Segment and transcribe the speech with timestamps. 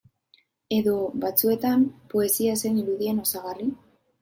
[0.77, 0.93] Edo,
[1.25, 3.71] batzuetan, poesia zen irudien osagarri?